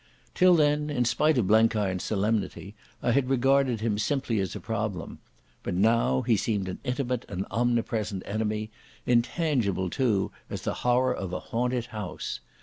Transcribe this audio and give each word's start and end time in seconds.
Till 0.33 0.55
then, 0.55 0.89
in 0.89 1.05
spite 1.05 1.37
of 1.37 1.45
Blenkiron's 1.45 2.01
solemnity, 2.03 2.73
I 3.03 3.11
had 3.11 3.29
regarded 3.29 3.81
him 3.81 3.99
simply 3.99 4.39
as 4.39 4.55
a 4.55 4.59
problem. 4.59 5.19
But 5.61 5.75
now 5.75 6.23
he 6.23 6.37
seemed 6.37 6.67
an 6.67 6.79
intimate 6.83 7.23
and 7.29 7.45
omnipresent 7.51 8.23
enemy, 8.25 8.71
intangible, 9.05 9.91
too, 9.91 10.31
as 10.49 10.63
the 10.63 10.73
horror 10.81 11.13
of 11.13 11.33
a 11.33 11.39
haunted 11.39 11.85
house. 11.93 12.39